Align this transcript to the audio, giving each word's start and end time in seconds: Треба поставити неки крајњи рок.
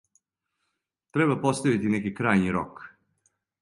Треба 1.17 1.37
поставити 1.45 1.89
неки 1.99 2.15
крајњи 2.23 2.51
рок. 2.61 2.87